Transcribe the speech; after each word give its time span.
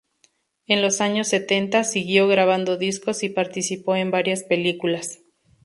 En 0.65 0.81
los 0.81 0.99
años 0.99 1.27
setenta, 1.27 1.83
siguió 1.83 2.27
grabando 2.27 2.75
discos 2.75 3.21
y 3.21 3.29
participó 3.29 3.95
en 3.95 4.09
varias 4.09 4.41
películas. 4.41 5.19